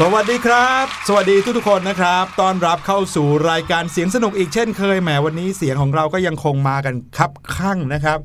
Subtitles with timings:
[0.00, 8.18] สวัสดีครับ สวัสดีทุกทุกคนนะครับ ต้อนรับเข้าสู่รายการเสียงสนุกอีกเช่นเคย แหมวันนี้เสียงของเราก็ยังคงมากันคับข้างนะครับ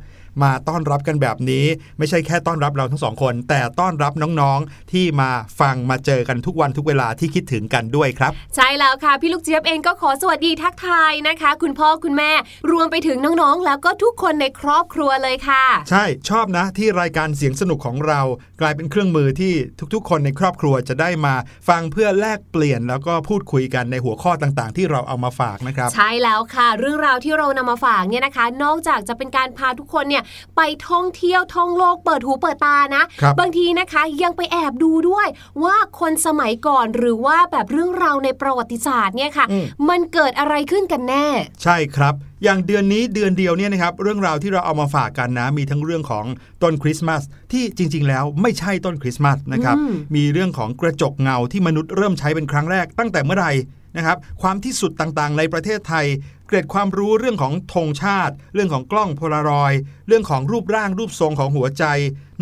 [0.44, 1.66] มาต้อนรับกันแบบนี้
[1.98, 5.30] ไม่ใช่แค่ต้อนรับเราทั้งสองคน แต่ต้อนรับน้องๆที่มา
[5.60, 12.32] ฟังมาเจอกันทุกวันทุกเวลาที่คิดถึงกันด้วยครับ ใช่แล้วค่ะ พี่ลูกเจี๊ยบเองก็ขอสวัสดีทักทายนะคะ คุณพ่อคุณแม่
[12.72, 18.22] รวมไปถึงน้องๆ แล้วก็ทุกคนในครอบครัวเลยค่ะ ใช่ชอบนะที่รายการเสียงสนุกของเรา
[18.62, 19.54] กลายเป็นเครื่องมือที่
[19.94, 21.34] ทุกๆ คนในครอบครัวจะได้มา
[21.70, 30.21] ฟังเพื่อแลกเปลี่ยน แล้วก็พูดคุยกันในหัวข้อต่างๆ ที่เราเอามาฝากนะครับ ใช่แล้วค่ะ เรื่องราวที่เรานำมาฝากเนี่ยนะคะ นอกจากจะเป็นการพาทุกคนเนี่ย
[30.56, 35.28] ไปท่องเที่ยวท่องโลกเปิดหูเปิดตานะครับบางทีนะคะยังไปแอบดูด้วย
[35.64, 41.26] ว่าคนสมัยก่อนหรือว่าแบบเรื่องราวในประวัติศาสตร์เนี่ยค่ะอืมมันเกิดอะไรขึ้นกันแน่
[41.64, 46.26] ใช่ครับอย่างเดือนนี้เดือนเดียวเนี่ยนะครับเรื่องราวที่เราเอามาฝากกันนะ มีทั้งเรื่องของ
[46.64, 53.52] ต้นคริสต์มาสที่จริง ๆ แล้วไม่ใช่ต้นคริสต์มาสนะครับอืมมีเรื่องของกระจกเงาที่มนุษย์เริ่มใช้เป็นครั้งแรกตั้งแต่เมื่อไหร่
[53.98, 56.06] นะครับความที่สุดต่างๆ ในประเทศไทย
[56.48, 61.84] เกร็ดความรู้เรื่องของธงชาติ เรื่องของกล้องโพลารอยด์เรื่องของรูปร่างรูปทรงของหัวใจ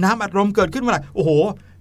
[0.03, 1.31] น้ำอัดลมเกิดขึ้นเมื่อไหร่โอ้โห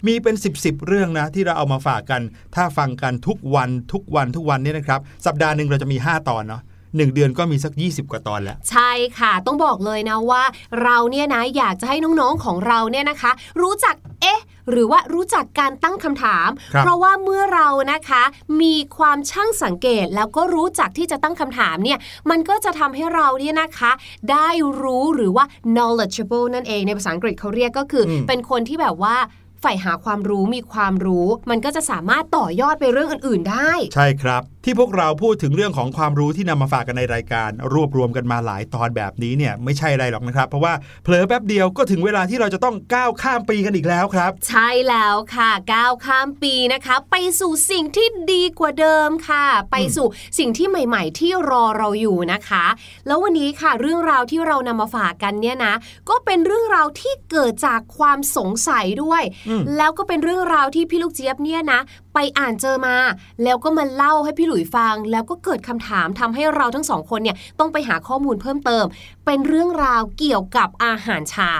[0.06, 2.22] มีเป็น 10บสเรื่องนะที่เราเอามาฝากกัน
[2.54, 6.62] ถ้าฟังกันทุกวันทุกวันทุกวันนี่นะครับ สัปดาห์หนึ่งเราจะมี 5 ตอนเนาะ
[6.96, 10.42] หนึ่งเดือนก็มีสัก 20 กว่าตอนแล้ว ใช่ค่ะ ต้องบอกเลยนะว่า
[10.82, 13.30] เราเนี่ยนะอยากจะให้น้องๆของเราเนี่ยนะคะ
[13.60, 18.22] รู้จักเอ๊ะ หรือว่ารู้จักการตั้งคำถามครับเพราะว่าเมื่อเรานะคะ
[18.62, 21.98] มีความช่างสังเกตแล้วก็รู้จักที่จะตั้งคำถามเนี่ย
[22.30, 23.92] มันก็จะทำให้เราเนี่ยนะคะ
[24.30, 24.48] ได้
[24.82, 25.44] รู้หรือว่า
[25.74, 29.16] knowledgeable นั่นเองในภาษาอังกฤษเขาเรียกก็คืออมเป็นคนที่แบบว่า
[29.62, 40.72] ใฝ่หาความรู้มีความรู้ มันก็จะสามารถต่อยอดไปเรื่องอื่น ๆได้ ใช่ครับ ที่พวกเราพูดถึงเรื่องของความรู้ที่นำมาฝากกันในรายการ รวบรวมกันมาหลายตอนแบบนี้เนี่ยไม่ใช่อะไรหรอกนะครับ เพราะว่า
[41.04, 50.06] เผลอแป๊บเดียวก็ถึงเวลาที่เราจะต้องก้าวข้ามปีกันอีกแล้วครับ ใช่แล้วค่ะก้าวข้ามปีนะคะ ไปสู่สิ่งที่ดีกว่าเดิมค่ะ ไปสู่
[50.38, 52.64] สิ่งที่ใหม่ ๆ ที่รอเราอยู่นะคะ
[53.06, 55.74] แล้ววันนี้ค่ะเรื่องราวที่เรานำมาฝากกันเนี่ยนะ
[56.08, 61.80] ก็เป็นเรื่องราวที่เกิดจากความสงสัยด้วยอืมแล้วก็เป็นเรื่องราวที่พี่ลูกเจี๊ยบเนี่ยนะ
[62.20, 62.96] ไปอ่านเจอมา
[63.44, 68.84] แล้วก็มาเล่าให้พี่หลุยฟัง แล้วก็เกิดคำถามทำให้เราทั้งสองคนเนี่ยต้องไปหาข้อมูลเพิ่มเติม
[69.26, 71.54] เป็นเรื่องราวเกี่ยวกับอาหารเช้า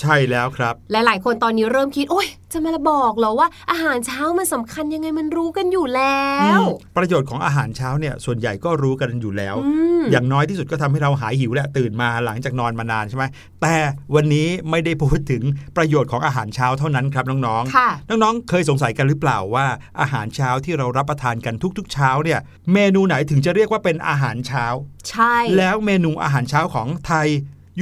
[0.00, 6.24] ใช่แล้วครับ หลาย ๆ คนตอนนี้เริ่มคิด โอ๊ยจะมาบอกเหรอว่า อาหารเช้ามันสำคัญยังไงมันรู้กันอยู่แล้
[6.58, 9.70] วอืมประโยชน์ของอาหารเช้าเนี่ยส่วนใหญ่ก็รู้กันอยู่แล้วอื
[10.00, 13.24] มอย่างน้อยที่สุดก็ทำให้เราหายหิวแหละตื่นมาหลังจากนอนมานานใช่ไหม
[13.62, 13.76] แต่
[14.14, 15.42] วันนี้ไม่ได้พูดถึง
[15.76, 19.66] ประโยชน์ของอาหารเช้าเท่านั้นครับน้องๆค่ะน้องๆ เคยสงสัยกันหรือเปล่าว่า
[20.00, 22.40] อาหารเช้าที่เรารับประทานกันทุก ๆ เช้าเนี่ย
[22.72, 24.66] เมนูไหนถึงจะเรียกว่าเป็นอาหารเช้า
[25.10, 27.28] ใช่ แล้วเมนูอาหารเช้าของไทย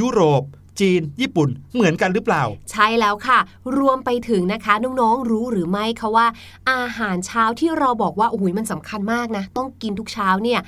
[0.00, 0.42] ยุโรป
[0.82, 3.38] จีน ญี่ปุ่นเหมือนกันหรือเปล่า ใช่แล้วค่ะ
[3.78, 6.26] รวมไปถึงนะคะน้องๆรู้หรือไม่คะว่า
[6.72, 10.60] อาหารเช้าที่เราบอกว่าโอ้ยมันสำคัญมากนะ ต้องกินทุกเช้าเนี่ย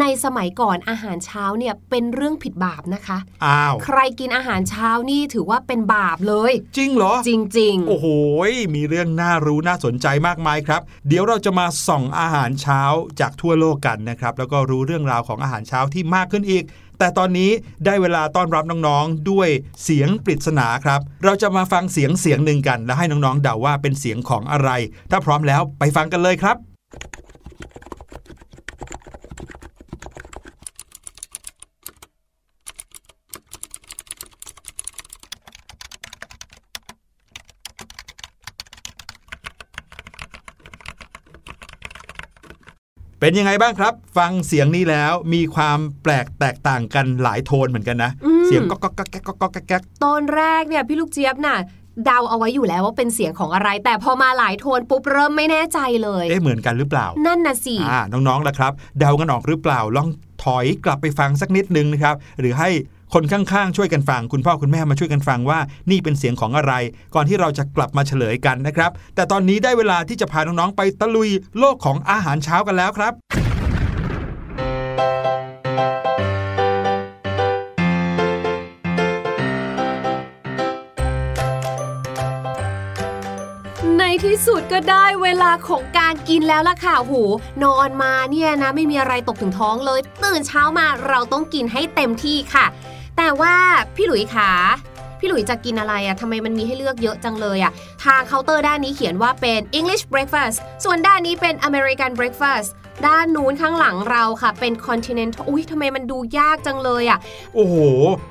[0.00, 8.06] ในสมัยก่อนอาหารเช้าเนี่ยเป็นเรื่องผิดบาปนะคะอ้าวใครกินอาหารเช้านี่ถือว่าเป็นบาปเลย จริงเหรอ จริงโอ้โห
[8.74, 12.80] มีเรื่องน่ารู้น่าสนใจมากมายครับ เดี๋ยวเราจะมาส่องอาหารเช้า
[13.20, 16.64] จากทั่วโลกกันนะครับแล้วก็รู้เรื่องราวของอาหารเช้าที่มากขึ้นอีก
[16.98, 17.50] แต่ตอนนี้
[17.84, 19.48] ได้เวลาต้อนรับน้องๆ ด้วย
[19.84, 24.70] เสียงปริศนาครับ เราจะมาฟังเสียงเสียงหนึ่งกัน และให้น้องๆเดาว่าเป็นเสียงของอะไร
[25.10, 26.56] ถ้าพร้อมแล้วไปฟังกันเลยครับ
[43.20, 51.58] เป็นยังไงบ้างครับ ฟังเสียงนี้แล้วมีความแปลกแตกต่างกันหลายโทนเหมือนกันนะอืมเสียงก็ก็ก็แก๊กก็ก็แก๊กแก๊กๆตอนแรกเนี่ยพี่ลูกเจี๊ยบน่ะ
[52.04, 60.08] เดาเอาไว้อยู่แล้วว่าเป็นเสียงของอะไร แต่พอมาหลายโทนปุ๊บเริ่มไม่แน่ใจเลย เอ๊ะเหมือนกันหรือเปล่า นั่นน่ะสิอ่าน้องๆล่ะครับ เดากันออกหรือเปล่าลอง
[60.44, 62.68] ถอยกลับไปฟังสักนิดนึงนะครับ หรือให้
[63.14, 65.58] คนข้างๆช่วยกันฟัง คุณพ่อคุณแม่มาช่วยกันฟังว่า
[65.90, 66.72] นี่เป็นเสียงของอะไร
[67.14, 73.14] ก่อนที่เราจะกลับมาเฉลยกันนะครับ แต่ตอนนี้ได้เวลาที่จะพาน้องๆไปตะลุยโลกของอาหารเช้ากันแล้วครับ
[83.98, 87.14] ในที่สุดก็ได้เวลาของการกินแล้วล่ะค่ะโห
[87.64, 92.66] นอนมาเนี่ยนะไม่มีอะไรตกถึงท้องเลย ตื่นเช้ามาเราต้องกินให้เต็มที่ค่ะ
[93.18, 93.54] แต่ว่า
[93.96, 94.50] พี่หลุยขา
[95.18, 97.72] พี่หลุยจะกินอะไรอะทำไมมันมีให้เลือกเยอะจังเลยอะ
[98.04, 102.68] ทางเคาน์เตอร์ด้านนี้เขียนว่าเป็น English breakfast ส่วนด้านนี้เป็น American breakfast
[103.06, 107.18] ด้านนู้นข้างหลังเราค่ะ เป็น continental อุ้ยทำไมมันดูยากจังเลยอะ
[107.54, 107.74] โอ้โห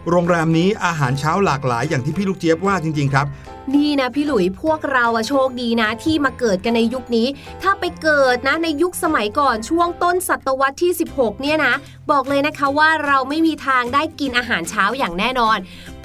[0.09, 3.27] โรงแรมนี้อาหารเช้าหลากหลายอย่างที่พี่ลูกเจี๊ยบว่าจริง ๆ ครับ
[3.75, 7.27] นี่นะพี่หลุยพวกเราอะโชคดีนะที่มาเกิดกันในยุคนี้
[7.61, 11.73] ถ้าไปเกิดนะในยุคสมัยก่อนช่วงต้นศตวรรษที่ 16 เนี่ยนะ
[12.11, 15.57] บอกเลยนะคะว่าเราไม่มีทางได้กินอาหารเช้าอย่างแน่นอน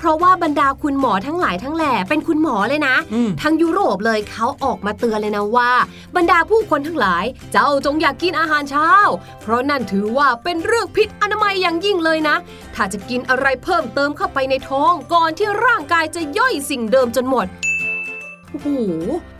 [0.02, 5.72] เพราะว่าบรรดาคุณหมอทั้งหลายทั้งแหล่เป็นคุณหมอเลยนะอืมทั้งยุโรปเลยเขาออกมาเตือนเลยนะว่า
[6.16, 8.90] บรรดาผู้คนทั้งหลาย เจ้าจงอยากกินอาหารเช้า
[9.40, 12.36] เพราะนั่นถือว่าเป็นเรื่องผิดอนามัยอย่างยิ่งเลยนะ
[12.74, 17.46] ถ้าจะกินอะไรเพิ่มเติมเข้าไปในท้องก่อนที่ร่างกายจะย่อยสิ่งเดิมจนหมด
[18.52, 18.68] โอ้โห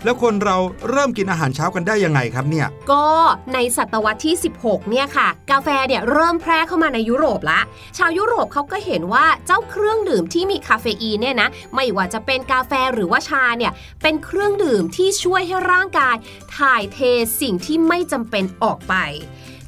[0.04, 0.56] แล้วคนเรา
[0.90, 3.06] เริ่มกินอาหารเช้ากันได้ยังไงครับเนี่ย ก็
[3.54, 7.60] ในศตวรรษที่ 16 เนี่ยค่ะ กาแฟเนี่ยเริ่มแพร่เข้ามาในยุโรปละ
[7.98, 16.16] ชาวยุโรปเขาก็เห็นว่าเจ้าเครื่องดื่มที่มีคาเฟอีนเนี่ยนะ ไม่ว่าจะเป็นกาแฟหรือว่าชาเนี่ย เป็นเครื่องดื่มที่ช่วยให้ร่างกาย
[16.58, 16.98] ถ่ายเท
[17.40, 18.94] สิ่งที่ไม่จำเป็นออกไป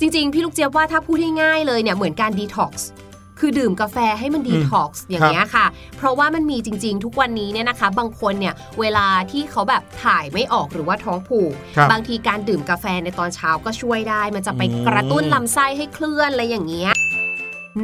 [0.00, 2.88] จริงๆ พี่ลูกเจี๊ยบว่าถ้าพูดง่ายๆเลยเนี่ยเหมือนการดีท็อกซ์
[3.46, 16.92] คือดื่มกาแฟให้มันดีท็อกซ์อย่างเงี้ยค่ะ เพราะว่ามันมีจริง ๆ ทุกวันนี้เนี่ยนะคะ บางคนเนี่ยเวลาที่เขาแบบถ่ายไม่ออกหรือว่าท้องผูกครับบางทีการดื่มกาแฟในตอนเช้าก็ช่วยได้ มันจะไปอืมกระตุ้นลำไส้ให้เคลื่อนอะไรอย่างเงี้ย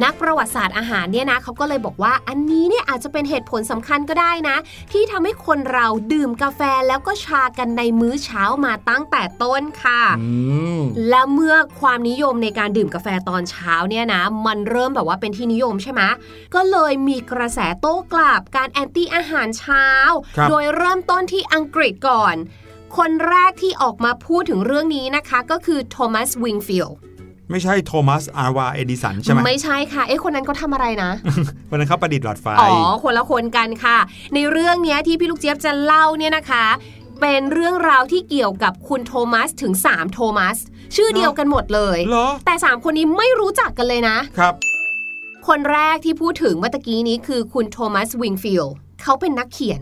[0.03, 4.57] นักประวัติศาสตร์อาหารเนี่ยนะเขาก็เลยบอกว่าอันนี้เนี่ยอาจจะเป็นเหตุผลสำคัญก็ได้นะ
[4.91, 10.31] ที่ทำให้คนเราดื่มกาแฟแล้วก็ชากันในมื้อเช้ามาตั้งแต่ต้นค่ะอื
[10.77, 16.01] มและเมื่อความนิยมในการดื่มกาแฟตอนเช้าเนี่ยนะ มันเริ่มแบบว่าเป็นที่นิยมใช่ไหม
[16.55, 19.87] ก็เลยมีกระแสโต้กลับการ anti อาหารเช้า
[20.37, 22.35] ครับโดยเริ่มต้นที่อังกฤษก่อน
[22.97, 26.97] คนแรกที่ออกมาพูดถึงเรื่องนี้นะคะ ก็คือโทมัสวิงฟิลด์
[27.51, 31.11] ไม่ใช่โทมัสอัลวาเอดิสันใช่ไหมไม่ใช่ค่ะ เอ๊ะคนนั้นเขาทำอะไรนะ
[31.69, 33.97] คนนั้นเขาประดิษฐ์หลอดไฟอ๋อคนละคนกันค่ะ
[34.35, 36.65] ในเรื่องเนี้ยที่พี่ลูกเจี๊ยบจะเล่าเนี่ยนะคะ
[37.21, 40.57] เป็นเรื่องราวที่เกี่ยวกับคุณโทมัสถึง 3 โทมัส
[40.95, 44.53] ชื่อเดียวกันหมดเลยเหรอแต่ 3 คนนี้ไม่รู้จักกันเลยนะครับ
[45.47, 49.81] คนแรกที่พูดถึงเมื่อตะกี้นี้คือคุณโทมัสวิงฟิลด์เขาเป็นนักเขียน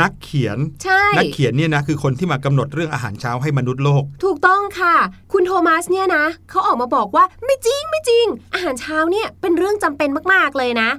[0.00, 4.96] นักเขียน ใช่ นักเขียนเนี่ยนะคือคนที่มากำหนดเรื่องอาหารเช้าให้มนุษย์โลก ถูกต้องค่ะ
[5.32, 10.90] คุณโทมัสเนี่ยนะเขาออกมาบอกว่าไม่จริงไม่จริง อาหารเช้าเนี่ยเป็นเรื่องจำเป็นมากๆเลยนะ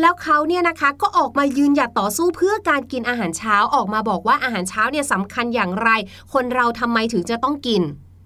[0.00, 5.90] แล้วเขาเนี่ยนะคะก็ออกมายืนหยัดต่อสู้เพื่อการกินอาหารเช้าออกมาบอกว่าอาหารเช้าเนี่ยสำคัญอย่างไร
[6.32, 7.82] คนเราทำไมถึงจะต้องกิน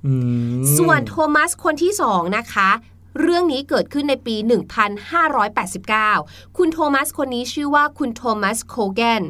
[0.06, 0.14] อื
[0.58, 2.70] มส่วนโทมัสคนที่สองนะคะ
[3.20, 4.36] เรื่องนี้เกิดขึ้นในปี
[5.66, 9.22] 1589 คุณโทมัสคนนี้ชื่อว่าคุณโทมัสโคแกน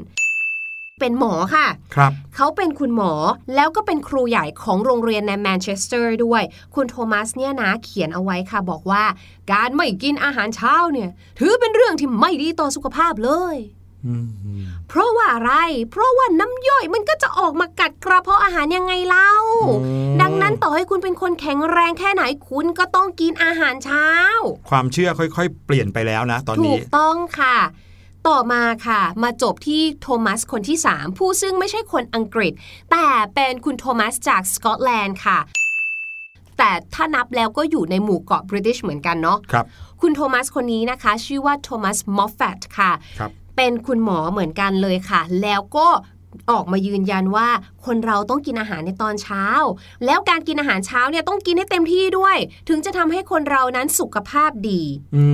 [1.00, 3.12] เป็นหมอค่ะครับเขาเป็นคุณหมอ
[3.55, 6.43] แล้วก็เป็นครูใหญ่ของโรงเรียนในแมนเชสเตอร์ด้วย
[6.75, 9.05] คุณโทมัสเนี่ยนะเขียนเอาไว้ค่ะบอกว่า
[9.52, 13.57] การไม่กินอาหารเช้าเนี่ยถือเป็นเรื่องที่ไม่ดีต่อสุขภาพเลย
[14.07, 14.26] อืม
[14.88, 15.52] เพราะว่าอะไร
[15.90, 19.33] เพราะว่าน้ำย่อยมันก็จะออกมากัดกระเพาะอาหารยังไงเล่า
[20.21, 24.09] ดังนั้นต่อให้คุณเป็นคนแข็งแรงแค่ไหนคุณก็ต้องกินอาหารเช้า
[24.71, 27.57] ความเชื่อค่อยๆ เปลี่ยนไปแล้วนะ ตอนถูนี้กต้องค่ะ
[28.26, 32.52] ต่อมาค่ะ มาจบที่โทมัสคนที่ 3 ผู้ซึ่งไม่ใช่คนอังกฤษ
[32.90, 35.38] แต่เป็นคุณโทมัสจากสกอตแลนด์ค่ะ
[36.58, 39.66] แต่ถ้านับแล้วก็อยู่ในหมู่เกาะบริติชเหมือนกันเนาะครับ
[40.00, 45.87] คุณโทมัสคนนี้นะคะ ชื่อว่าโทมัสมอฟแฟตค่ะครับเป็นคุณหมอเหมือนกันเลยค่ะ แล้วก็
[46.50, 47.49] ออกมายืนยันว่า
[47.87, 49.45] คนเราต้องกินอาหารในตอนเช้า
[50.07, 52.37] แล้วการกินอาหารเช้าเนี่ยต้องกินให้เต็มที่ด้วย
[52.68, 54.83] ถึงจะทำให้คนเรานั้นสุขภาพดี
[55.14, 55.25] อื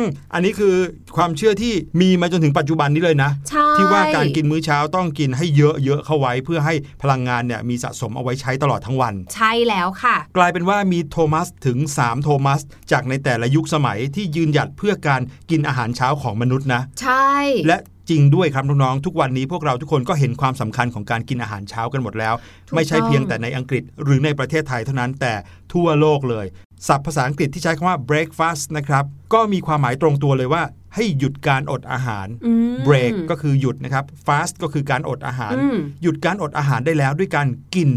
[0.00, 0.02] ม
[0.34, 0.74] อันนี้คือ
[1.16, 12.60] ความเชื่อที่มีมาจนถึงปัจจุบันนี้เลยนะใช่ที่ว่าการกินมื้อเช้าต้องกินให้เยอะๆเข้าไว้ เพื่อให้พลังงานเนี่ยมีสะสมเอาไว้ใช้ตลอดทั้งวัน ใช่แล้วค่ะ กลายเป็นว่ามีโทมัสถึง 3 โทมัส
[12.92, 17.30] จากในแต่ละยุคสมัยที่ยืนหยัดเพื่อการกินอาหารเช้าของมนุษย์นะ ใช่
[17.66, 17.76] และ
[18.10, 22.34] จริงด้วยครับน้องๆทุกวันนี้พวกเราทุกคนก็เห็นความสำคัญของการกินอาหารเช้ากันหมดแล้ว
[22.68, 25.32] ถูกไม่ใช่ต้องเพียงแต่ในอังกฤษหรือในประเทศไทยเท่านั้นแต่
[25.72, 26.46] ทั่วโลกเลย
[26.88, 29.04] ศัพท์ภาษาอังกฤษที่ใช้คำว่า breakfast นะครับ
[29.34, 30.62] ก็มีความหมายตรงตัวเลยว่า
[30.94, 37.90] ให้หยุดการอดอาหารอืม break ก็คือหยุดนะครับ fast ก็คือการอดอาหารอืมหยุดการอดอาหารได้แล้วด้วยการกิน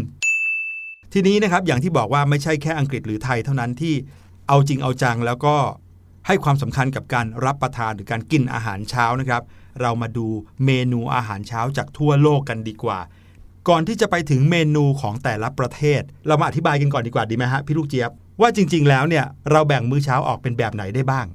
[1.12, 3.94] ทีนี้นะครับอย่างที่บอกว่าไม่ใช่แค่อังกฤษหรือไทยเท่านั้นที่
[4.48, 5.56] เอาจริงเอาจังแล้วก็
[6.26, 9.42] ให้ความสำคัญกับการรับประทานหรือการกินอาหารเช้านะครับ
[9.80, 10.26] เรามาดู
[10.64, 12.98] เมนูอาหารเช้าจากทั่วโลกกันดีกว่า
[13.68, 21.26] ก่อนที่จะไปถึงเมนูของแต่ละประเทศ เรามาอธิบายกันก่อนดีกว่าดีไหมฮะพี่ลูกเจี๊ยบว่าจริง ๆ แล้วเนี่ยเราแบ่งมื้อเช้าออกเป็นแบบไหนได้บ้าง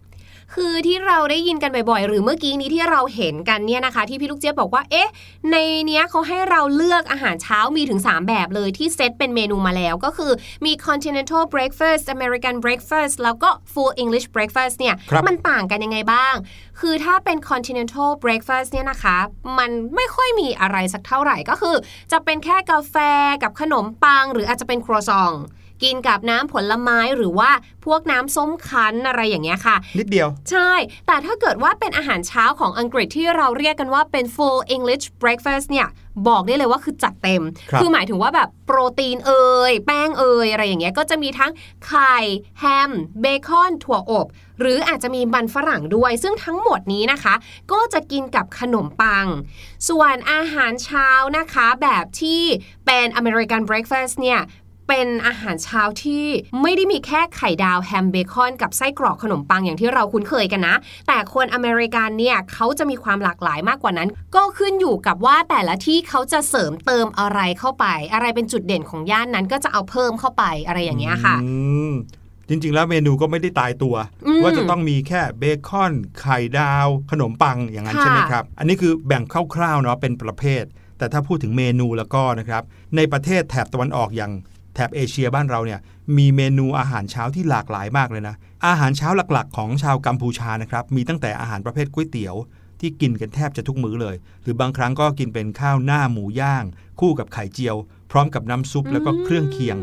[0.56, 5.10] คือที่เราได้ยินกันบ่อยๆ หรือเมื่อกี้นี้ที่เราเห็นกันเนี่ยนะคะ ที่พี่ลูกเจี๊ยบบอกว่า เอ๊ะ
[5.52, 5.56] ใน
[5.86, 10.32] เนี้ยเขาให้เราเลือกอาหารเช้ามีถึง 3 แบบเลยที่เซตเป็นเมนูมาแล้วก็คือ
[10.66, 16.34] มี continental breakfast American breakfast แล้วก็ full English breakfast เนี่ยครับมันต่างกันยังไงบ้าง
[16.80, 19.18] คือถ้าเป็น continental breakfast เนี่ยนะคะ
[19.60, 21.76] มันไม่ค่อยมีอะไรสักเท่าไหร่ก็คือ
[22.12, 22.96] จะเป็นแค่กาแฟ
[23.44, 25.34] กับขนมปัง หรืออาจจะเป็นครัวซอง
[25.84, 27.52] กินกับน้ำผลไม้หรือว่า
[27.86, 30.72] พวกน้ำส้มคั้นอะไรอย่างเงี้ยค่ะ นิดเดียว ใช่
[31.08, 35.88] แต่ถ้าเกิดว่าเป็นอาหารเช้าของอังกฤษที่เราเรียกกันว่าเป็น full English breakfast เนี่ย
[36.28, 41.52] บอกได้เลยว่าคือจัดเต็มครับอหมายถึงว่าแบบโปรตีนเอ่ยแป้งเอ่ยอะไรอย่างเงี้ยก็จะมีทั้ง
[41.86, 42.16] ไข่
[42.60, 44.28] แฮมเบคอนถั่วอบ
[44.60, 47.34] หรืออาจจะมีมันฝรั่งด้วย ซึ่งทั้งหมดนี้นะคะ
[47.72, 49.26] ก็จะกินกับขนมปัง
[49.90, 52.42] ส่วนอาหารเช้านะคะแบบที่
[52.86, 54.40] เป็น American breakfast เนี่ย
[54.92, 56.26] เป็นอาหารเช้าที่
[56.62, 60.76] ไม่ได้มีแค่ไข่ดาวแฮมเบคอนกับไส้กรอกขนมปังอย่างที่เราคุ้นเคยกันนะ
[61.08, 71.54] แต่คนอเมริกันเนี่ยเขาจะมีความหลากหลายมากกว่านั้น ก็ขึ้นอยู่กับว่าแต่ละที่เขาจะเสริมเติมอะไรเข้าไป อะไรเป็นจุดเด่นของย่านนั้นก็จะเอาเพิ่มเข้าไปอะไรอย่างเงี้ยค่ะอื
[71.90, 71.92] ม
[72.50, 73.96] จริง ๆ แล้วเมนูก็ไม่ได้ตายตัว
[74.26, 79.24] อืมว่าจะต้องมีแค่เบคอน ไข่ดาว ขนมปังอย่างนั้นค่ะใช่ไหมครับ อันนี้คือแบ่ง
[79.56, 80.64] คร่าวๆเนาะเป็นประเภท
[80.98, 82.64] แต่ถ้าพูดถึงเมนูแล้วก็นะครับ
[82.96, 85.80] ในประเทศแถบตะวันออกอย่างแถบเอเชียบ้านเราเนี่ย
[86.18, 88.36] มีเมนูอาหารเช้าที่หลากหลายมากเลยนะ
[88.68, 92.36] อาหารเช้าหลักๆ ของชาวกัมพูชานะครับมีตั้งแต่อาหารประเภทก๋วยเตี๋ยว
[92.80, 96.64] ที่กินกันแทบจะทุกมื้อเลย หรือบางครั้งก็กินเป็นข้าวหน้าหมูย่าง
[97.00, 97.76] คู่กับไข่เจียว
[98.12, 99.78] พร้อมกับน้ำซุปแล้วก็เครื่องเคียง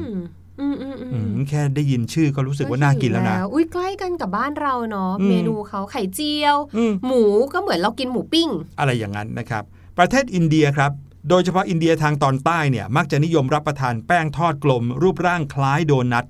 [0.61, 9.65] อืมอืมอืมอืมแค่ได้ยินชื่อก็รู้สึกว่าน่ากินแล้วนะ อุ้ยใกล้กันกับบ้านเราเนาะอืมเมนูเขาไข่เจียวอืมหมูก็เหมือนเรากินหมูปิ้ง อะไรอย่างนั้นนะครับ
[9.99, 10.93] ประเทศอินเดียครับ
[11.29, 16.25] โดยเฉพาะอินเดียทางตอนใต้เนี่ยมักจะนิยมรับประทานแป้งทอดกลม รูปร่างคล้ายโดนัท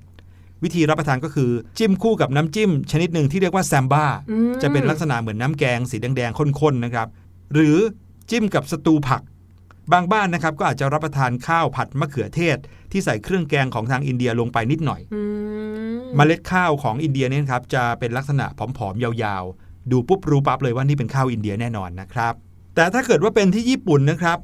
[0.62, 7.08] วิธีรับประทานก็คือจิ้มคู่กับน้ำจิ้ม ชนิดหนึ่งที่เรียกว่าแซมบ้าอืมจะเป็นลักษณะเหมือนน้ำแกงสีแดงๆข้นๆนะครับ
[7.54, 7.76] หรือ
[8.30, 9.22] จิ้มกับสตูผัก
[9.92, 12.58] บางบ้านนะครับก็อาจจะรับประทานข้าวผัดมะเขือเทศ
[12.92, 15.22] ที่ใส่เครื่องแกงของทางอินเดียลงไปนิดหน่อยอื
[15.94, 22.34] มเมล็ดข้าวของอินเดียเนี่ยนะครับจะเป็นลักษณะผอมๆยาวๆ ดูปุ๊บรู้ปั๊บเลยว่านี่เป็นข้าวอินเดียแน่นอนนะครับ
[22.74, 24.38] แต่ถ้าเกิดว่าเป็นที่ญี่ปุ่นนะครับ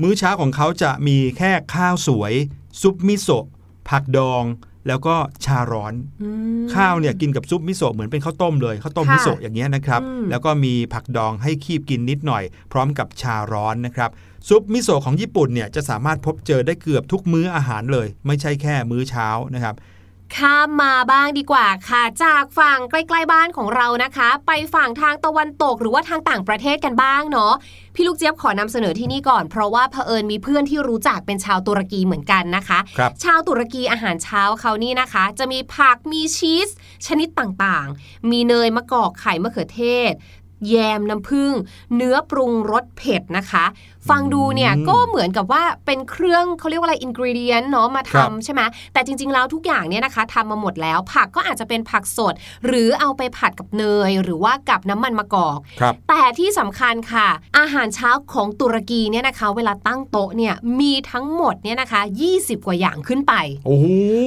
[0.00, 2.32] มื้อเช้าของเขาจะมีแค่ข้าวสวย
[2.80, 3.46] ซุปมิโซะ
[3.88, 4.44] ผักดอง
[4.88, 6.28] แล้วก็ชาร้อนอื
[6.62, 14.10] มข้าวเนี่ยกินกับซุปมิโซะเหมือนเป็นข้าวต้มเลยข้าวต้มค่ะมิโซะอย่างเงี้ยนะครับอืมแล้วก็มีผักดองให้คีบกินนิดหน่อย พร้อมกับชาร้อนนะครับ
[14.48, 19.74] ซุปมิโซะของญี่ปุ่นเนี่ยจะสามารถพบเจอได้เกือบทุกมื้ออาหารเลย ไม่ใช่แค่มื้อเช้านะครับ
[20.38, 27.52] ข้ามมาบ้างดีกว่าค่ะ จากฝั่งใกล้ๆบ้านของเรานะคะ ไปฝั่งทางตะวันตกหรือว่าทางต่างประเทศกันบ้างเนาะ
[27.94, 36.68] พี่ลูกเจี๊ยบขอนำเสนอที่นี่ก่อน เพราะว่าเผอิญมีเพื่อนที่รู้จักเป็นชาวตุรกีเหมือนกันนะคะครับชาวตุรกีอาหารเช้าเขานี่นะคะ จะมีผักมีชีส
[37.06, 40.12] ชนิดต่างๆ มีเนยมะกอกไข่มะเขือเทศ
[40.68, 41.52] แยมน้ำผึ้ง
[41.96, 43.64] เนื้อปรุงรสเผ็ดนะคะ
[44.08, 48.62] ฟังดูเนี่ยอืมก็เหมือนกับว่าเป็นเครื่องเขาเรียกว่าอะไรอินก e เดียนเนาะมาครับทำใช่ไหม
[48.92, 52.34] แต่จริง ๆ แล้วทุกอย่างเนี่ยนะคะทำมาหมดแล้ว ผักก็อาจจะเป็นผักสด
[52.66, 62.00] หรือเอาไปผัดกับเนย หรือว่ากับน้ำมันมะกอกครับแต่ที่สำคัญค่ะ อาหารเช้าของตุรกีเนี่ยนะคะ เวลาตั้งโต๊ะเนี่ยมีทั้งหมดเนี่ยนะคะ
[62.34, 63.34] 20 กว่าอย่างขึ้นไป
[63.66, 63.86] โอ้โห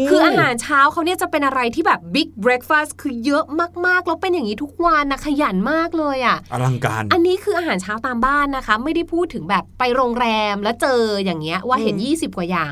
[0.09, 3.43] คืออาหารเช้าเขาเนี่ยจะเป็นอะไรที่แบบ big breakfast คือเยอะ
[3.85, 12.71] มากๆแล้วเป็นอย่างนี้ทุกวันนะขยันมากเลยอะ่ะอลังการ อันนี้คืออาหารเช้าตามบ้านนะคะ ไม่ได้พูดถึงแบบไปโรงแรมแล้วเจออย่างเงี้ยว่าเห็นอืม20 กว่าอย่าง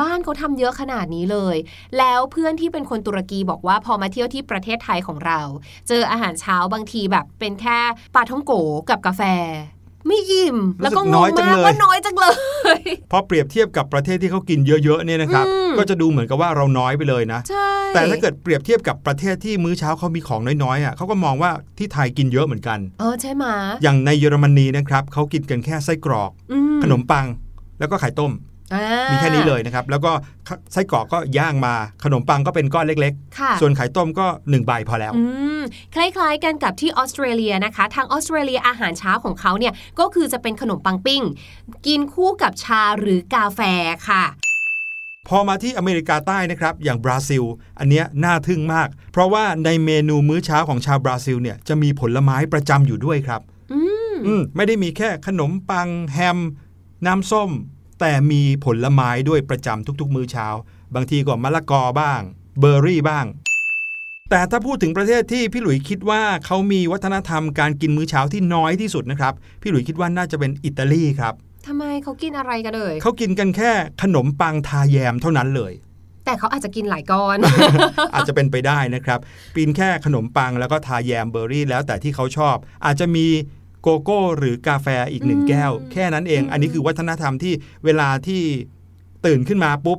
[0.00, 1.56] บ้านเขาทำเยอะขนาดนี้เลย
[1.98, 5.40] แล้วเพื่อนที่เป็นคนตุรกีบอกว่าพอมาเที่ยวที่ประเทศไทยของเรา
[5.88, 7.78] เจออาหารเช้าบางทีแบบเป็นแค่
[8.14, 8.52] ปลาท่องโก
[8.90, 9.22] กับกาแฟ
[10.06, 12.26] ไม่อิ่ม แล้วก็งน้องยจังมากเลยว่าน้อยจังเล
[12.78, 23.44] ยพอเปรียบเทียบกับประเทศที่เขากินเยอะๆเนี่ยนะครับอืมก็จะดูเหมือนกับว่าเราน้อยไปเลยนะใช่แต่ถ้าเกิดเปรียบเทียบกับประเทศที่มื้อเช้าเขามีของน้อยๆอะเขาก็มองว่าที่ไทยกินเยอะเหมือนกันเออใช่ไหม
[23.82, 27.26] อย่างในเยอรมนีนะครับเขากินกันแค่ไส้กรอกอืขนมปัง
[27.78, 28.55] แล้วก็ไข่ต้มอ่า
[29.10, 30.12] มีแค่นี้เลยนะครับ แล้วก็
[30.72, 31.74] ไส้กรอกก็ย่างมา
[32.04, 35.22] ขนมปังก็เป็นก้อนเล็กค่ะๆส่วนไข่ต้มก็หนึ่งใบพอแล้วอื
[35.60, 35.62] ม
[35.94, 41.22] คล้ายๆกันกับที่ออสเตรเลียนะคะ ทางออสเตรเลียอาหารเช้าของเขาเนี่ยก็คือจะเป็นขนมปังปิ้ง
[41.86, 43.60] กินคู่กับชาหรือกาแฟ
[44.08, 44.24] ค่ะ
[45.28, 47.42] พอมาที่อเมริกาใต้นะครับ อย่างบราซิล
[47.78, 53.40] อันเนี้ยน่าทึ่งมาก เพราะว่าในเมนูมื้อเช้าของชาวบราซิลเนี่ยจะมีผลไม้ประจำอยู่ด้วยครับ
[53.72, 53.80] อื
[54.12, 56.38] มอืมไม่ได้มีแค่ขนมปังแฮม
[57.06, 57.50] น้ำส้ม
[58.00, 60.46] แต่มีผลไม้ด้วยประจำทุกๆ มื้อเช้า
[60.94, 62.20] บางทีก็มะละกอบ้าง
[62.60, 63.26] เบอร์รี่บ้าง
[64.30, 71.34] แต่ถ้าพูดถึงประเทศที่พี่หลุยคิดว่าเขามีวัฒนธรรมการกินมื้อเช้าที่น้อยที่สุดนะครับ พี่หลุยคิดว่าน่าจะเป็นอิตาลีครับ
[71.66, 73.70] ทำไมเขากินอะไรกันเลยเขากินกันแค่
[74.02, 75.72] ขนมปังทาแยมเท่านั้นเลย
[76.24, 77.38] แต่เขาอาจจะกินหลายก้อน
[78.14, 79.18] อาจจะเป็นไปได้นะครับ
[79.54, 83.26] เป็นแค่ขนมปังแล้วก็ทาแยมเบอร์รี่แล้วแต่ที่เขาชอบ อาจจะมี
[83.82, 88.42] โกโก้หรือกาแฟอีกหนึ่งอืมแก้ว แค่นั้นเองอืมอันนี้คือวัฒนธรรมที่เวลาที่
[89.26, 89.98] ตื่นขึ้นมาปุ๊บ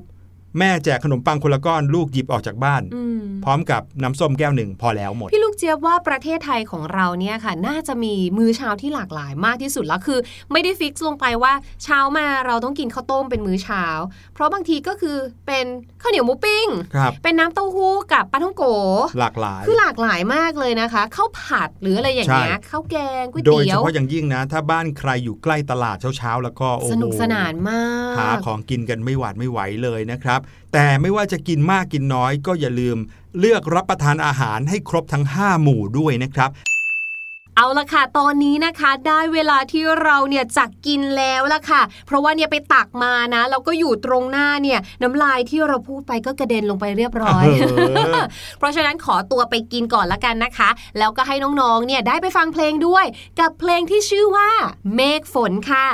[0.60, 10.20] แม่แจกขนมปังคนละก้อนลูกหยิบออกจากบ้านอืมพร้อมกับน้ำส้มแก้วหนึ่งพอแล้วหมด พี่ลูกเจี๊ยบว่าประเทศไทยของเราเนี่ยค่ะ น่าจะมีมื้อเช้าที่หลากหลายมากที่สุดแล้วคือ
[10.52, 13.86] ไม่ได้ fix ลงไปว่าเช้ามาเราต้องกินข้าวต้มเป็นมื้อเช้า
[14.34, 15.66] เพราะบางทีก็คือเป็น
[16.08, 18.64] ข้าวเหนียวหมูปิ้งครับเป็นน้ำเต้าหู้กับปลาท่องโก
[19.20, 30.40] หลากหลาย คือหลากหลายมากเลยนะคะข้าวผัดหรืออะไรอย่างเงี้ยใช่ข้าวแกงก๋วยโดยเตี๋เฉยวพาะอย่างยิ่งนะ ถ้าบ้านใครอยู่ใกล้ตลาดเช้าๆแล้วก็โอ้โหสนุกสนานมาก หาของกินกันไม่หวาดไม่ไหวเลยนะครับ
[30.74, 32.98] แต่ไม่ว่าจะกินมากกินน้อยก็อย่าลืม
[33.40, 36.50] เลือกรับประทานอาหารให้ครบทั้ง 5 หมู่ด้วยนะครับ
[37.60, 47.66] เอาละค่ะ ตอนนี้นะคะได้เวลาที่เราเนี่ยจะกินแล้วละค่ะ เพราะว่าเนี่ยไปตักมานะแล้วก็อยู่ตรงหน้าเนี่ยน้ำลายที่เราพูดไปก็กระเด็นลงไปเรียบร้อยเอ
[48.20, 48.24] อ
[48.58, 53.06] เพราะฉะนั้นขอตัวไปกินก่อนละกันนะคะ แล้วก็ให้น้องๆเนี่ยได้ไปฟังเพลงด้วย
[53.40, 54.50] กับเพลงที่ชื่อว่า
[54.96, 55.88] เมฆฝนค่ะ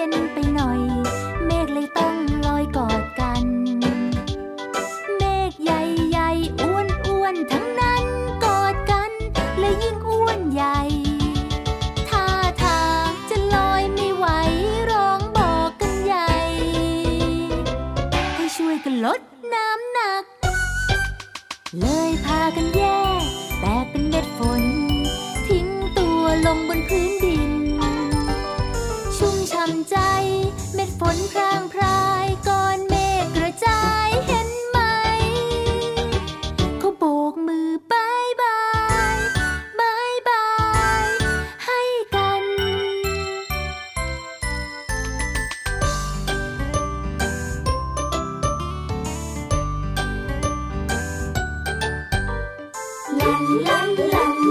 [0.00, 0.99] ย็นไปหน่อย
[53.40, 54.49] ป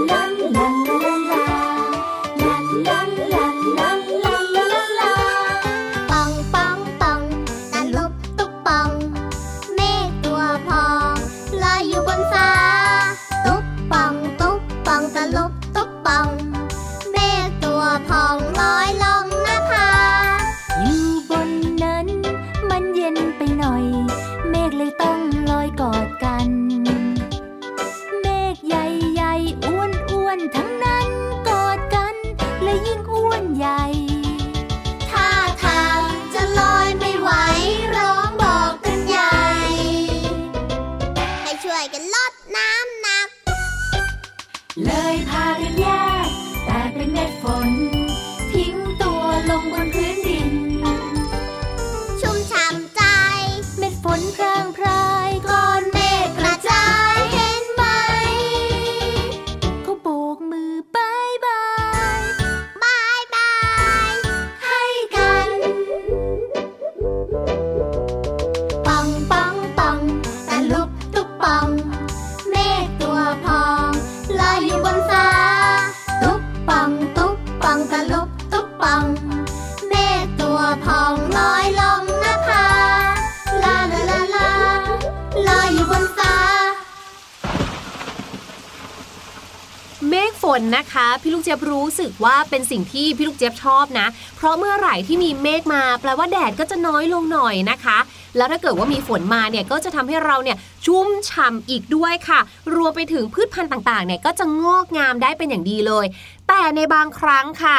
[91.50, 97.98] จี๊ยบรู้สึกว่าเป็นสิ่งที่พี่ลูกเจี๊ยบชอบนะ เพราะเมื่อไหร่ที่มีเมฆมา แปลว่าแดดก็จะน้อยลงหน่อยนะคะ
[98.36, 102.40] แล้วถ้าเกิดว่ามีฝนมาเนี่ยก็จะทำให้เราเนี่ยชุ่มฉ่ำอีกด้วยค่ะ
[102.76, 106.06] รวมไปถึงพืชพันธุ์ต่างๆเนี่ยก็จะงอกงามได้เป็นอย่างดีเลย
[106.48, 107.78] แต่ในบางครั้งค่ะ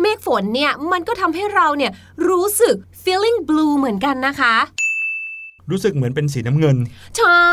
[0.00, 1.92] เมฆฝนเนี่ยมันก็ทำให้เราเนี่ย
[2.28, 4.54] รู้สึก feeling blue เหมือนกันนะคะ
[5.70, 6.76] รู้สึกเหมือนเป็นสีน้ำเงิน
[7.18, 7.52] ใช่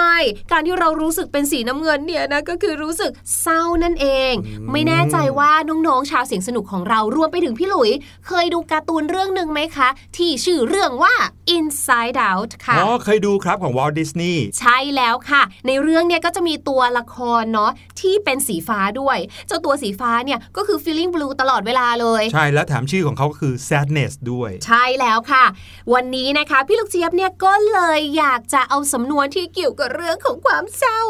[0.51, 7.91] การที่เรารู้สึกเป็นสีน้ำเงินเนี่ยนะก็คือรู้สึกเศร้านั่นเองอืมไม่แน่ใจว่าน้องๆชาวเสียงสนุกของเรารวมไปถึงพี่หลุย
[8.27, 11.15] เคยดูการ์ตูนเรื่องหนึ่งไหมคะ ที่ชื่อเรื่องว่า
[11.57, 19.17] Inside Out ค่ะอ๋อเคยดูครับของวอลดิสนีย์ใช่แล้วค่ะ ในเรื่องเนี่ยก็จะมีตัวละครเนาะที่เป็นสีฟ้าด้วย
[19.47, 25.45] เจ้าตัวสีฟ้าเนี่ยก็คือ feeling blue ตลอดเวลาเลย ใช่แล้วแถมชื่อของเขาก็คือ sadness ด้วย ใช่แล้วค่ะ
[25.93, 31.01] วันนี้นะคะ พี่ลูกเจี๊ยบเนี่ยก็เลยอยากจะเอาสำนวนที่เกี่ยวกับเรื่องของความเศร้า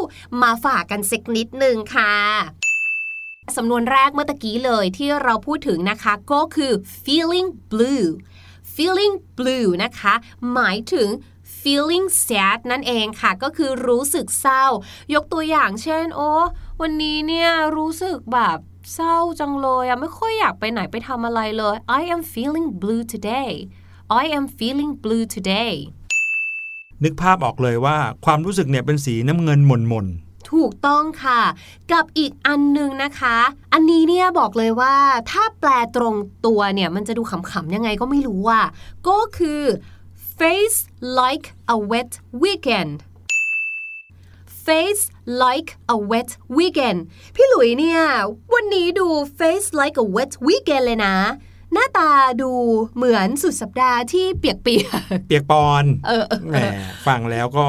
[0.42, 2.16] มาฝากกันสักนิดหนึ่งค่ะ
[3.56, 6.72] สำนวนแรกเมื่อตะกี้เลยที่เราพูดถึงนะคะก็คือ
[7.04, 8.08] feeling blue
[8.76, 10.14] feeling blue นะคะ
[10.54, 11.08] หมายถึง
[11.62, 14.66] feeling sad นั่นเองค่ะ ก็คือรู้สึกเศร้า
[15.14, 16.30] ยกตัวอย่างเช่น โอ้
[16.82, 18.58] วันนี้เนี่ยรู้สึกแบบ
[18.94, 23.52] เศร้าจังเลยอะไม่ค่อยอยากไปไหนไปทำอะไรเลย I am feeling blue today
[24.22, 25.76] I am feeling blue today
[27.04, 30.08] นึกภาพออกเลยว่าความรู้สึกเนี่ยเป็นสีน้ำเงินหม่นหม่น
[30.52, 31.42] ถูกต้องค่ะ
[31.92, 33.38] กับอีกอันหนึ่งนะคะ
[33.74, 34.96] อันนี้เนี่ยบอกเลยว่า
[35.32, 38.60] ถ้าแปลตรงตัวเนี่ยมันจะดูขำๆยังไงก็ไม่รู้ว่า
[39.08, 39.62] ก็คือ
[40.38, 40.80] face
[41.20, 42.12] like a wet
[42.44, 42.94] weekend
[44.66, 45.04] face
[45.44, 47.00] like a wet weekend
[47.36, 48.02] พี่หลุยเนี่ย
[48.54, 49.08] วันนี้ดู
[49.40, 51.16] face like a wet weekend เลยนะ
[51.74, 52.10] หน้าตา
[52.42, 52.52] ดู
[52.96, 54.78] เหมือนสุดสัปดาห์ที่เปียกเปี
[55.36, 56.56] ยกปอนๆเออแหม
[57.08, 57.68] ฟังแล้วก็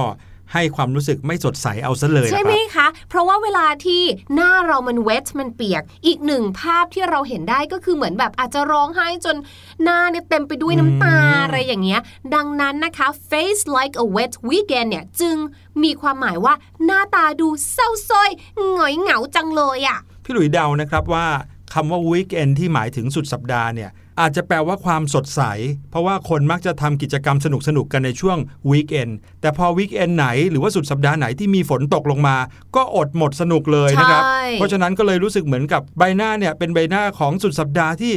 [0.54, 4.02] ให้ความรู้สึกไม่สดใสเอาซะเลยใช่นะไหมครับคะ เพราะว่าเวลาที่
[4.34, 9.36] หน้าเรามันเวทมันเปียก อีกหนึ่งภาพที่เราเห็นได้ก็คือเหมือนแบบอาจจะร้องไห้จน
[9.82, 12.00] หน้าเนี่ยเต็มไปด้วยน้ำตาอืมอะไรอย่างเงี้ย
[12.34, 15.36] ดังนั้นนะคะ face like a wet weekend เนี่ยจึง
[15.82, 18.30] มีความหมายว่าหน้าตาดูเศร้าส้อย
[18.72, 21.26] หงอยเหงาจังเลยอะพี่หลุยเดานะครับว่า
[21.74, 25.42] คำว่า weekend ที่หมายถึงสุดสัปดาห์เนี่ยอาจจะแปลว่าความสดใส
[25.90, 28.38] เพราะว่าคนมักจะทำกิจกรรมสนุกๆกันในช่วง
[28.70, 32.36] weekend แต่พอ weekend ไหนหรือว่าสุดสัปดาห์ไหนที่มีฝนตกลงมา
[32.76, 38.12] ก็อดหมดสนุกเลยนะครับใช่เพราะฉะนั้นก็เลยรู้สึกเหมือนกับใบหน้าเนี่ยเป็นใบหน้าของสุดสัปดาห์ที่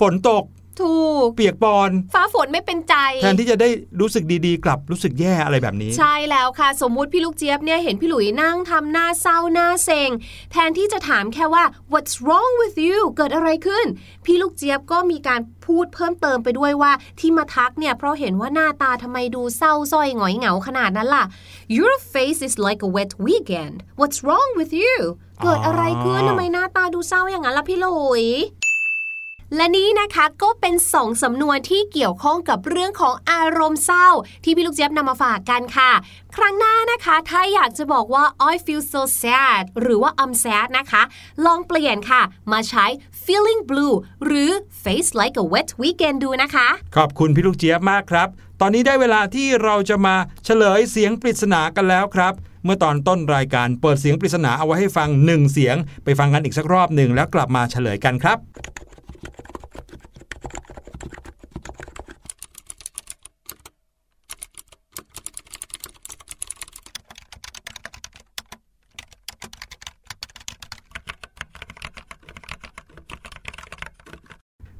[0.00, 0.44] ฝนตก
[0.82, 3.68] ถูก เปียกปอนฟ้าฝนไม่เป็นใจ แทนที่จะได้
[4.00, 10.10] รู้สึกดีๆ กลับรู้สึกแย่อะไรแบบนี้ ใช่แล้วค่ะ สมมุติพี่ลูกเจี๊ยบเนี่ยเห็นพี่หลุยนั่งทำหน้าเศร้าหน้าเซ็ง
[10.52, 13.86] แทนที่จะถามแค่ว่า what's wrong with you เกิดอะไรขึ้น
[14.24, 21.24] พี่ลูกเจี๊ยบก็มีการพูดเพิ่มเติมไปด้วยว่าที่มาทักเนี่ยเพราะเห็นว่าหน้าตาทำไมดูเศร้าส้อยหงอยเหงาขนาดนั้นล่ะ
[21.76, 24.96] your face is like a wet weekend what's wrong with you
[25.42, 28.26] เกิดอะไรขึ้นทำไมหน้าตาดูเศร้าอย่างนั้นล่ะพี่หลุย
[29.56, 34.08] และนี้นะคะก็เป็นสองสำนวนที่เกี่ยวข้องกับเรื่องของอารมณ์เศร้า
[34.44, 35.90] ที่พี่ลูกเจี๊ยบนำมาฝากกันค่ะ
[36.36, 41.02] ครั้งหน้านะคะ ถ้าอยากจะบอกว่า I feel so sad หรือว่า I'm sad นะคะ
[41.46, 42.86] ลองเปลี่ยนค่ะ มาใช้
[43.24, 44.50] feeling blue หรือ
[44.82, 48.28] face like a wet weekend ดูนะคะ ขอบคุณพี่ลูกเจี๊ยบมากครับ
[48.60, 52.32] ตอนนี้ได้เวลาที่เราจะมาเฉลยเสียงปริศนากันแล้วครับ
[52.64, 58.38] เมื่อตอนต้นรายการเปิดเสียงปริศนาเอาไว้ให้ฟังหนึ่งเสียง ไปฟังกันอีกสักรอบหนึ่งแล้วกลับมาเฉลยกันครับ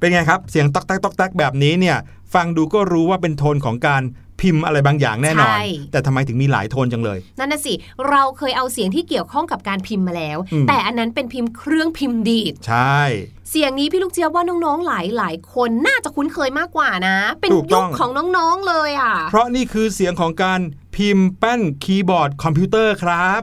[0.01, 1.97] เป็นไงครับ เสียงตอกแตกตอกแตกแบบนี้เนี่ย
[2.33, 4.03] ฟังดูก็รู้ว่าเป็นโทนของการ
[4.41, 7.73] พิมพ์อะไรบางอย่างแน่นอนใช่แต่ทำไมถึงมีหลายโทนจังเลย นั่นน่ะสิ
[8.09, 12.99] เราเคยเอาเสียงที่เกี่ยวข้องกับการพิมพ์มาแล้วอืมแต่อันนั้นเป็นพิมพ์เครื่องพิมพ์ดีด ใช่
[13.49, 20.59] เสียงนี้พี่ลูกเจี๊ยบว่าน้องๆหลายหลายๆคนน่าจะคุ้นเคยมากกว่านะ เป็นยุคถูกต้องของน้องๆเลยอะ เพราะนี่คือเสียงของการ
[20.95, 23.41] พิมพ์แป้นคีย์บอร์ดคอมพิวเตอร์ครับ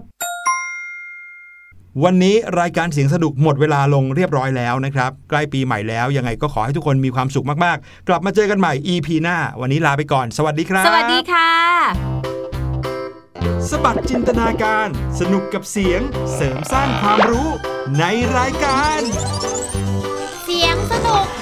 [2.05, 11.51] วันนี้รายการเสียงสนุกหมดเวลาลงเรียบร้อยแล้วนะครับใกล้ปีใหม่แล้วยังไงก็ขอให้ทุกคนมีความสุขมากๆ กลับมาเจอกันใหม่ EP หน้า วันนี้ลาไปก่อน สวัสดีครับ สวัสดีค่ะ
[13.70, 14.88] สบัดจินตนาการ
[15.20, 16.01] สนุกกับเสียง
[16.35, 17.48] เสริมสร้างความรู้
[17.98, 18.05] ใน
[18.37, 19.01] รายการ
[20.44, 21.38] เสียงสนุก